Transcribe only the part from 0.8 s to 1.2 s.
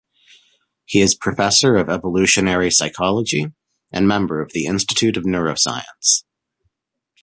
He is